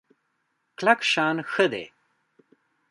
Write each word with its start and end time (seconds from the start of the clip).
کلک 0.77 0.99
شان 1.11 1.37
ښه 1.51 1.65
دی. 1.71 1.85